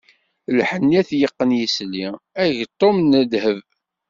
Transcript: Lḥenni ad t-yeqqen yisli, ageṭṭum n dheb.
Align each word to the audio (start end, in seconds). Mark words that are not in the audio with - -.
Lḥenni 0.57 0.95
ad 0.99 1.05
t-yeqqen 1.09 1.51
yisli, 1.59 2.07
ageṭṭum 2.41 2.97
n 3.01 3.11
dheb. 3.31 3.59